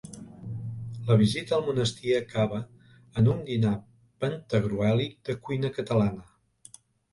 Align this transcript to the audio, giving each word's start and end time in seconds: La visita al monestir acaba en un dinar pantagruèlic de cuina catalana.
La 1.09 1.17
visita 1.21 1.53
al 1.57 1.65
monestir 1.67 2.15
acaba 2.21 2.63
en 3.23 3.31
un 3.35 3.45
dinar 3.51 3.75
pantagruèlic 4.25 5.15
de 5.31 5.39
cuina 5.47 5.75
catalana. 5.79 6.83